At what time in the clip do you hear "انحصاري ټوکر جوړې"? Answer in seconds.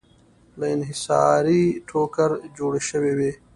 0.75-2.81